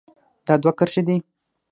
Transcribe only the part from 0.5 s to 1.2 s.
دوه کرښې دي.